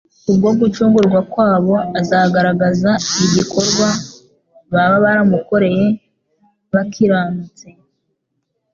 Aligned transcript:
kubwo 0.23 0.49
gucungurwa 0.59 1.19
kwabo, 1.31 1.75
azagaragaza 1.99 2.91
igikorwa 3.25 3.87
baba 4.73 4.97
baramukoreye 5.05 5.85
bakiranutse 6.73 7.67